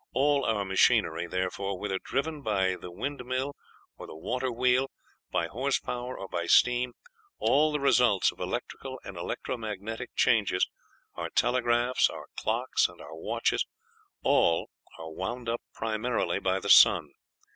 [0.15, 3.55] All our machinery, therefore, whether driven by the windmill
[3.97, 4.89] or the water wheel,
[5.29, 6.93] by horse power or by steam
[7.37, 10.67] all the results of electrical and electro magnetic changes
[11.13, 13.63] our telegraphs, our clocks, and our watches,
[14.23, 17.11] all are wound up primarily by the sun.